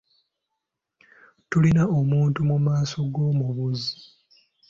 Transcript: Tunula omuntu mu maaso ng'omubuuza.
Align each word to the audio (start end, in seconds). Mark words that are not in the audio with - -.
Tunula 1.49 1.83
omuntu 1.99 2.39
mu 2.49 2.57
maaso 2.65 2.97
ng'omubuuza. 3.07 3.91